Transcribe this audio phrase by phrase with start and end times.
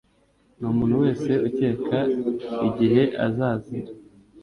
[0.57, 1.97] Ni umuntu wese ukeka
[2.67, 3.91] igihe azazira.